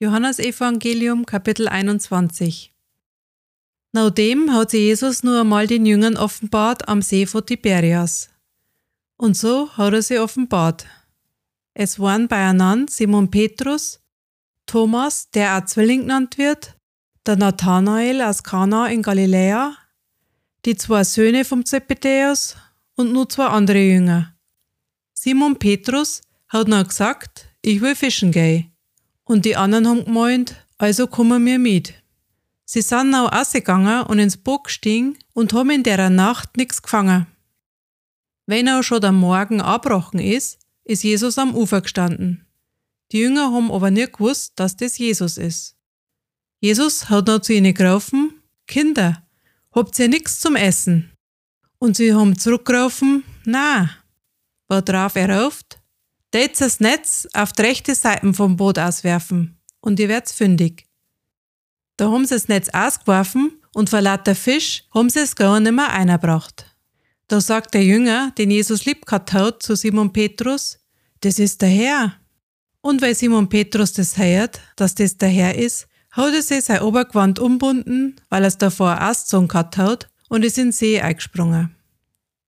Johannes 0.00 0.40
Evangelium 0.40 1.24
Kapitel 1.24 1.68
21 1.68 2.74
Nachdem 3.92 4.52
hat 4.52 4.72
Jesus 4.72 5.22
nur 5.22 5.42
einmal 5.42 5.68
den 5.68 5.86
Jüngern 5.86 6.16
offenbart 6.16 6.88
am 6.88 7.00
See 7.00 7.26
von 7.26 7.46
Tiberias. 7.46 8.28
Und 9.16 9.36
so 9.36 9.70
hat 9.76 9.92
er 9.92 10.02
sie 10.02 10.18
offenbart. 10.18 10.84
Es 11.74 12.00
waren 12.00 12.26
beieinander 12.26 12.90
Simon 12.90 13.30
Petrus, 13.30 14.00
Thomas, 14.66 15.30
der 15.30 15.56
auch 15.56 15.64
Zwilling 15.66 16.00
genannt 16.00 16.38
wird, 16.38 16.74
der 17.24 17.36
Nathanael 17.36 18.20
aus 18.22 18.42
Kana 18.42 18.88
in 18.88 19.00
Galiläa, 19.00 19.76
die 20.64 20.74
zwei 20.76 21.04
Söhne 21.04 21.44
vom 21.44 21.64
Zebedäus 21.64 22.56
und 22.96 23.12
nur 23.12 23.28
zwei 23.28 23.46
andere 23.46 23.78
Jünger. 23.78 24.34
Simon 25.12 25.56
Petrus 25.56 26.20
hat 26.48 26.66
noch 26.66 26.88
gesagt, 26.88 27.46
ich 27.62 27.80
will 27.80 27.94
fischen 27.94 28.32
gehen. 28.32 28.73
Und 29.24 29.44
die 29.44 29.56
anderen 29.56 29.88
haben 29.88 30.04
gemeint, 30.04 30.54
also 30.78 31.06
kommen 31.06 31.44
wir 31.46 31.58
mit. 31.58 31.94
Sie 32.64 32.82
sind 32.82 33.14
auch 33.14 33.32
rausgegangen 33.32 34.04
und 34.04 34.18
ins 34.18 34.36
Boot 34.36 34.64
gestiegen 34.64 35.18
und 35.32 35.52
haben 35.52 35.70
in 35.70 35.82
der 35.82 36.10
Nacht 36.10 36.56
nichts 36.56 36.82
gefangen. 36.82 37.26
Wenn 38.46 38.68
auch 38.68 38.82
schon 38.82 39.00
der 39.00 39.12
Morgen 39.12 39.60
abbrochen 39.60 40.20
ist, 40.20 40.58
ist 40.84 41.02
Jesus 41.02 41.38
am 41.38 41.54
Ufer 41.54 41.80
gestanden. 41.80 42.46
Die 43.12 43.18
Jünger 43.18 43.52
haben 43.52 43.70
aber 43.70 43.90
nicht 43.90 44.14
gewusst, 44.14 44.52
dass 44.56 44.76
das 44.76 44.98
Jesus 44.98 45.38
ist. 45.38 45.76
Jesus 46.60 47.08
hat 47.10 47.26
noch 47.26 47.40
zu 47.40 47.52
ihnen 47.52 47.74
gerufen, 47.74 48.42
Kinder, 48.66 49.22
habt 49.72 49.98
ihr 49.98 50.08
nichts 50.08 50.40
zum 50.40 50.56
Essen? 50.56 51.10
Und 51.78 51.96
sie 51.96 52.14
haben 52.14 52.38
zurückgerufen, 52.38 53.24
na. 53.44 53.90
Worauf 54.68 55.16
er 55.16 55.44
ruft, 55.44 55.78
Tät 56.34 56.60
das 56.60 56.80
Netz 56.80 57.28
auf 57.32 57.52
die 57.52 57.62
rechte 57.62 57.94
Seite 57.94 58.34
vom 58.34 58.56
Boot 58.56 58.76
auswerfen 58.76 59.56
und 59.80 60.00
ihr 60.00 60.08
werdet 60.08 60.30
fündig. 60.30 60.84
Da 61.96 62.10
haben 62.10 62.26
sie 62.26 62.34
das 62.34 62.48
Netz 62.48 62.68
ausgeworfen 62.70 63.52
und 63.72 63.88
vor 63.88 64.00
lauter 64.00 64.34
Fisch 64.34 64.82
haben 64.92 65.10
sie 65.10 65.20
es 65.20 65.36
gar 65.36 65.60
nicht 65.60 65.70
mehr 65.70 65.92
eingebracht. 65.92 66.66
Da 67.28 67.40
sagt 67.40 67.74
der 67.74 67.84
Jünger, 67.84 68.32
den 68.36 68.50
Jesus 68.50 68.84
lieb 68.84 69.06
gehabt 69.06 69.32
hat, 69.32 69.62
zu 69.62 69.76
Simon 69.76 70.12
Petrus, 70.12 70.80
das 71.20 71.38
ist 71.38 71.62
der 71.62 71.68
Herr. 71.68 72.14
Und 72.80 73.00
weil 73.00 73.14
Simon 73.14 73.48
Petrus 73.48 73.92
das 73.92 74.18
hört, 74.18 74.60
dass 74.74 74.96
das 74.96 75.16
der 75.16 75.28
Herr 75.28 75.54
ist, 75.54 75.86
hat 76.10 76.34
er 76.34 76.42
sich 76.42 76.64
sein 76.64 76.82
Obergewand 76.82 77.38
umbunden, 77.38 78.16
weil 78.28 78.42
er 78.42 78.48
es 78.48 78.58
davor 78.58 79.00
ausgezogen 79.08 79.52
hat 79.76 80.10
und 80.28 80.44
ist 80.44 80.58
in 80.58 80.64
den 80.64 80.72
See 80.72 81.00
eingesprungen. 81.00 81.76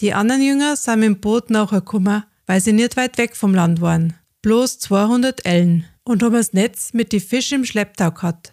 Die 0.00 0.14
anderen 0.14 0.42
Jünger 0.42 0.74
sind 0.74 1.02
dem 1.02 1.20
Boot 1.20 1.48
nachher 1.50 1.78
gekommen 1.78 2.24
weil 2.48 2.62
sie 2.62 2.72
nicht 2.72 2.96
weit 2.96 3.18
weg 3.18 3.36
vom 3.36 3.54
Land 3.54 3.80
waren, 3.80 4.14
bloß 4.42 4.80
200 4.80 5.44
Ellen, 5.44 5.84
und 6.02 6.22
haben 6.22 6.32
das 6.32 6.54
Netz 6.54 6.94
mit 6.94 7.12
die 7.12 7.20
Fische 7.20 7.54
im 7.54 7.66
Schlepptau 7.66 8.10
gehabt. 8.10 8.52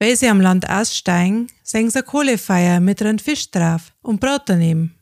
Weil 0.00 0.16
sie 0.16 0.28
am 0.28 0.40
Land 0.40 0.68
aussteigen, 0.68 1.48
sehen 1.62 1.90
sie 1.90 1.98
eine 1.98 2.06
Kohlefeier 2.06 2.80
mit 2.80 3.02
einem 3.02 3.18
Fisch 3.18 3.50
drauf 3.50 3.92
und 4.00 4.20
Brot 4.20 4.44
daneben. 4.46 4.94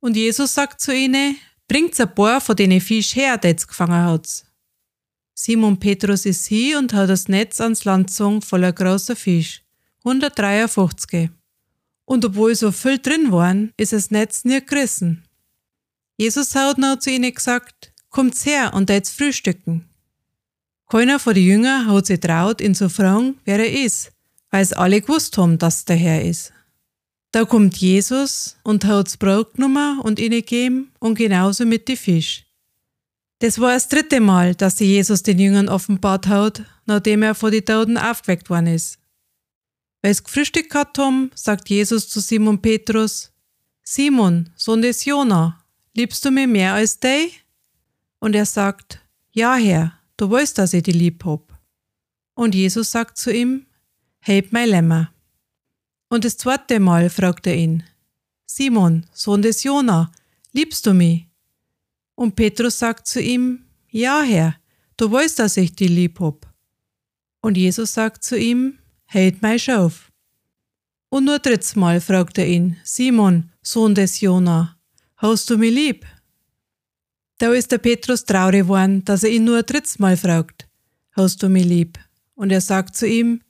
Und 0.00 0.16
Jesus 0.16 0.54
sagt 0.54 0.80
zu 0.80 0.94
ihnen, 0.94 1.36
bringt 1.68 2.00
ein 2.00 2.14
paar 2.14 2.40
von 2.40 2.56
denen 2.56 2.80
Fisch 2.80 3.14
her, 3.14 3.36
die 3.36 3.48
jetzt 3.48 3.68
gefangen 3.68 4.04
hat. 4.04 4.44
Simon 5.34 5.78
Petrus 5.78 6.24
ist 6.24 6.46
hier 6.46 6.78
und 6.78 6.94
hat 6.94 7.10
das 7.10 7.28
Netz 7.28 7.60
ans 7.60 7.84
Land 7.84 8.06
gezogen 8.06 8.40
voller 8.40 8.72
großer 8.72 9.14
Fisch, 9.14 9.62
153. 9.98 11.28
Und 12.06 12.24
obwohl 12.24 12.54
so 12.54 12.72
viel 12.72 12.98
drin 12.98 13.30
waren, 13.30 13.74
ist 13.76 13.92
das 13.92 14.10
Netz 14.10 14.44
nie 14.44 14.64
gerissen. 14.64 15.25
Jesus 16.16 16.54
hat 16.54 16.78
noch 16.78 16.98
zu 16.98 17.10
ihnen 17.10 17.34
gesagt, 17.34 17.92
kommt's 18.10 18.46
her 18.46 18.72
und 18.74 18.88
jetzt 18.88 19.16
frühstücken. 19.16 19.88
Keiner 20.88 21.18
von 21.18 21.34
den 21.34 21.44
Jüngern 21.44 21.90
hat 21.90 22.06
sich 22.06 22.20
traut, 22.20 22.60
ihn 22.60 22.74
zu 22.74 22.88
fragen, 22.88 23.38
wer 23.44 23.58
er 23.58 23.84
ist, 23.84 24.12
weil 24.50 24.62
es 24.62 24.72
alle 24.72 25.00
gewusst 25.00 25.36
haben, 25.36 25.58
dass 25.58 25.84
der 25.84 25.96
Herr 25.96 26.22
ist. 26.22 26.52
Da 27.32 27.44
kommt 27.44 27.76
Jesus 27.76 28.56
und 28.62 28.84
hat's 28.84 29.16
Brot 29.16 29.54
genommen 29.54 30.00
und 30.00 30.18
ihnen 30.18 30.40
gegeben 30.40 30.92
und 31.00 31.16
genauso 31.16 31.66
mit 31.66 31.88
die 31.88 31.96
Fisch. 31.96 32.46
Das 33.40 33.60
war 33.60 33.72
das 33.72 33.88
dritte 33.88 34.20
Mal, 34.20 34.54
dass 34.54 34.78
sie 34.78 34.86
Jesus 34.86 35.22
den 35.22 35.38
Jüngern 35.38 35.68
offenbart 35.68 36.26
hat, 36.28 36.62
nachdem 36.86 37.22
er 37.22 37.34
vor 37.34 37.50
die 37.50 37.60
Toten 37.60 37.98
aufgeweckt 37.98 38.48
worden 38.48 38.68
ist. 38.68 38.98
Weil 40.00 40.14
sie 40.14 40.22
gefrühstückt 40.22 40.70
gehabt 40.70 40.98
haben, 40.98 41.30
sagt 41.34 41.68
Jesus 41.68 42.08
zu 42.08 42.20
Simon 42.20 42.62
Petrus, 42.62 43.32
Simon, 43.82 44.48
Sohn 44.56 44.80
des 44.80 45.04
Jona, 45.04 45.62
liebst 45.96 46.24
du 46.24 46.30
mich 46.30 46.46
mehr 46.46 46.74
als 46.74 47.00
dich? 47.00 47.44
Und 48.18 48.34
er 48.34 48.46
sagt, 48.46 49.00
ja 49.32 49.56
Herr, 49.56 49.98
du 50.16 50.30
weißt, 50.30 50.58
dass 50.58 50.72
ich 50.72 50.82
dich 50.82 50.94
lieb 50.94 51.24
hab. 51.24 51.58
Und 52.34 52.54
Jesus 52.54 52.90
sagt 52.90 53.18
zu 53.18 53.32
ihm, 53.32 53.66
heb 54.20 54.52
mein 54.52 54.68
Lämmer. 54.68 55.12
Und 56.08 56.24
das 56.24 56.36
zweite 56.36 56.80
Mal 56.80 57.10
fragt 57.10 57.46
er 57.46 57.56
ihn, 57.56 57.82
Simon, 58.46 59.06
Sohn 59.12 59.42
des 59.42 59.62
Jona, 59.64 60.12
liebst 60.52 60.86
du 60.86 60.94
mich? 60.94 61.26
Und 62.14 62.36
Petrus 62.36 62.78
sagt 62.78 63.06
zu 63.06 63.20
ihm, 63.20 63.64
ja 63.88 64.22
Herr, 64.22 64.56
du 64.96 65.10
weißt, 65.10 65.38
dass 65.38 65.56
ich 65.56 65.74
dich 65.74 65.88
lieb 65.88 66.20
hab. 66.20 66.46
Und 67.40 67.56
Jesus 67.56 67.94
sagt 67.94 68.22
zu 68.22 68.38
ihm, 68.38 68.78
halt 69.06 69.42
mein 69.42 69.58
Schauf. 69.58 70.12
Und 71.08 71.24
nur 71.24 71.38
drittes 71.38 71.76
Mal 71.76 72.00
fragt 72.00 72.38
er 72.38 72.46
ihn, 72.46 72.76
Simon, 72.82 73.50
Sohn 73.62 73.94
des 73.94 74.20
Jona, 74.20 74.75
Hast 75.16 75.48
du 75.48 75.56
mich 75.56 75.74
lieb? 75.74 76.04
Da 77.38 77.52
ist 77.52 77.72
der 77.72 77.78
Petrus 77.78 78.24
traurig 78.24 78.62
geworden, 78.62 79.02
dass 79.04 79.22
er 79.22 79.30
ihn 79.30 79.44
nur 79.44 79.58
ein 79.58 79.66
drittes 79.66 79.98
Mal 79.98 80.16
fragt. 80.16 80.68
Hast 81.12 81.42
du 81.42 81.48
mich 81.48 81.64
lieb? 81.64 81.98
Und 82.34 82.50
er 82.50 82.60
sagt 82.60 82.96
zu 82.96 83.06
ihm, 83.06 83.40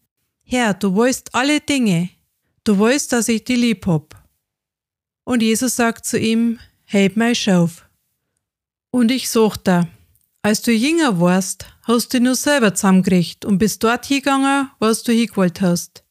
Herr, 0.45 0.75
du 0.75 0.97
weißt 0.97 1.35
alle 1.35 1.61
Dinge. 1.61 2.11
Du 2.63 2.79
weißt, 2.79 3.13
dass 3.13 3.29
ich 3.29 3.43
dich 3.43 3.59
lieb 3.59 3.85
hab. 3.87 4.15
Und 5.25 5.43
Jesus 5.43 5.75
sagt 5.75 6.07
zu 6.07 6.21
ihm, 6.21 6.61
heb 6.85 7.17
mein 7.17 7.35
Schauf. 7.35 7.89
Und 8.93 9.11
ich 9.11 9.29
suchte, 9.29 9.89
als 10.43 10.63
du 10.63 10.71
jünger 10.71 11.21
warst, 11.21 11.67
hast 11.83 12.15
du 12.15 12.21
nur 12.21 12.37
selber 12.37 12.75
zusammengerichtet 12.75 13.45
und 13.45 13.59
bist 13.59 13.83
dort 13.83 14.07
hingegangen, 14.07 14.71
was 14.79 15.03
du 15.03 15.13
hingewollt 15.13 15.61
hast. 15.61 16.06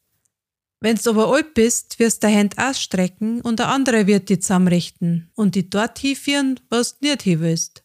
Wenn 0.85 0.97
du 0.97 1.09
aber 1.09 1.34
alt 1.34 1.56
bist, 1.56 1.97
wirst 1.97 2.23
du 2.23 2.28
Hand 2.28 2.59
ausstrecken 2.59 3.41
und 3.41 3.57
der 3.57 3.69
andere 3.69 4.06
wird 4.06 4.29
die 4.29 4.38
zusammenrichten 4.38 5.31
und 5.34 5.56
die 5.56 5.68
dort 5.68 5.97
hinführen, 5.97 6.59
was 6.69 7.00
du 7.00 7.07
nicht 7.07 7.23
hin 7.23 7.40
willst. 7.40 7.81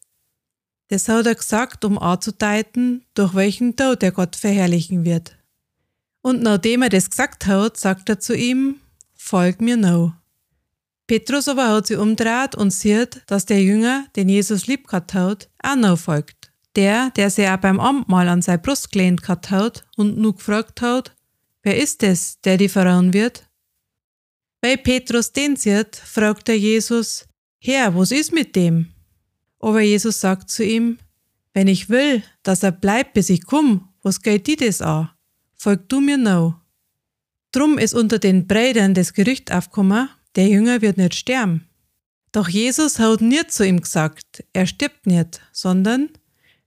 Das 0.89 1.09
hat 1.09 1.25
er 1.25 1.33
gesagt, 1.33 1.83
um 1.83 1.97
anzudeuten, 1.97 3.03
durch 3.15 3.33
welchen 3.33 3.75
Tod 3.75 4.03
er 4.03 4.11
Gott 4.11 4.35
verherrlichen 4.35 5.03
wird. 5.03 5.35
Und 6.21 6.43
nachdem 6.43 6.83
er 6.83 6.89
das 6.89 7.09
gesagt 7.09 7.47
hat, 7.47 7.75
sagt 7.75 8.07
er 8.07 8.19
zu 8.19 8.35
ihm, 8.35 8.75
folg 9.15 9.61
mir 9.61 9.77
now. 9.77 10.13
Petrus 11.07 11.47
aber 11.47 11.69
hat 11.69 11.87
sich 11.87 11.97
umdreht 11.97 12.53
und 12.53 12.69
sieht, 12.69 13.23
dass 13.25 13.47
der 13.47 13.63
Jünger, 13.63 14.05
den 14.15 14.29
Jesus 14.29 14.67
lieb 14.67 14.85
gehabt 14.85 15.15
hat, 15.15 15.49
auch 15.63 15.75
noch 15.75 15.97
folgt. 15.97 16.51
Der, 16.75 17.09
der 17.15 17.31
sich 17.31 17.47
auch 17.47 17.57
beim 17.57 17.79
Abendmahl 17.79 18.29
an 18.29 18.43
seine 18.43 18.59
Brust 18.59 18.91
gelehnt 18.91 19.23
gehabt 19.23 19.49
hat 19.49 19.85
und 19.97 20.19
nur 20.19 20.35
gefragt 20.35 20.83
hat, 20.83 21.15
Wer 21.63 21.77
ist 21.77 22.01
es, 22.03 22.39
der 22.41 22.57
die 22.57 22.69
verrauen 22.69 23.13
wird? 23.13 23.47
Weil 24.61 24.77
Petrus 24.77 25.31
den 25.31 25.55
sieht, 25.55 25.95
fragt 25.95 26.49
er 26.49 26.57
Jesus, 26.57 27.27
Herr, 27.59 27.95
was 27.95 28.11
ist 28.11 28.33
mit 28.33 28.55
dem? 28.55 28.93
Aber 29.59 29.81
Jesus 29.81 30.19
sagt 30.19 30.49
zu 30.49 30.63
ihm, 30.63 30.97
wenn 31.53 31.67
ich 31.67 31.89
will, 31.89 32.23
dass 32.43 32.63
er 32.63 32.71
bleibt, 32.71 33.13
bis 33.13 33.29
ich 33.29 33.45
komm, 33.45 33.89
was 34.01 34.21
geht 34.21 34.47
dir 34.47 34.57
das 34.57 34.81
an? 34.81 35.09
Folg 35.55 35.87
du 35.89 36.01
mir 36.01 36.17
now. 36.17 36.55
Drum 37.51 37.77
ist 37.77 37.93
unter 37.93 38.17
den 38.17 38.47
Brüdern 38.47 38.93
das 38.93 39.13
Gerücht 39.13 39.51
aufgekommen, 39.51 40.09
der 40.35 40.47
Jünger 40.47 40.81
wird 40.81 40.97
nicht 40.97 41.13
sterben. 41.13 41.67
Doch 42.31 42.47
Jesus 42.47 42.97
hat 42.97 43.21
nicht 43.21 43.51
zu 43.51 43.67
ihm 43.67 43.81
gesagt, 43.81 44.43
er 44.53 44.65
stirbt 44.65 45.05
nicht, 45.05 45.41
sondern, 45.51 46.09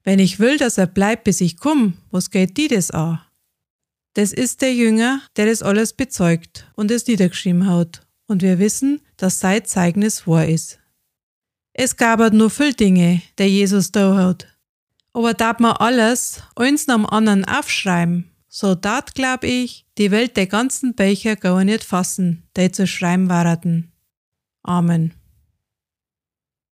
wenn 0.04 0.18
ich 0.18 0.38
will, 0.38 0.58
dass 0.58 0.76
er 0.76 0.86
bleibt, 0.86 1.24
bis 1.24 1.40
ich 1.40 1.56
komm, 1.56 1.94
was 2.10 2.30
geht 2.30 2.56
dir 2.58 2.68
das 2.68 2.90
an? 2.90 3.23
Das 4.14 4.32
ist 4.32 4.62
der 4.62 4.72
Jünger, 4.72 5.20
der 5.36 5.46
das 5.46 5.62
alles 5.62 5.92
bezeugt 5.92 6.70
und 6.76 6.90
es 6.90 7.06
niedergeschrieben 7.06 7.68
hat. 7.68 8.06
Und 8.26 8.42
wir 8.42 8.58
wissen, 8.58 9.00
dass 9.16 9.40
sein 9.40 9.64
Zeugnis 9.64 10.26
wahr 10.26 10.46
ist. 10.46 10.78
Es 11.72 11.96
gab 11.96 12.20
halt 12.20 12.32
nur 12.32 12.50
viel 12.50 12.72
Dinge, 12.72 13.22
der 13.38 13.48
Jesus 13.50 13.90
da 13.90 14.14
hat. 14.14 14.46
Aber 15.12 15.34
darf 15.34 15.58
man 15.58 15.72
alles 15.72 16.42
eins 16.56 16.86
nach 16.86 16.96
dem 16.96 17.06
anderen 17.06 17.44
aufschreiben, 17.44 18.30
so 18.48 18.74
dat 18.76 19.14
glaub 19.14 19.42
ich, 19.42 19.84
die 19.98 20.10
Welt 20.12 20.36
der 20.36 20.46
ganzen 20.46 20.94
Becher 20.94 21.34
gar 21.36 21.64
nicht 21.64 21.82
fassen, 21.82 22.44
die 22.56 22.70
zu 22.70 22.86
schreiben 22.86 23.28
waren. 23.28 23.92
Amen. 24.62 25.14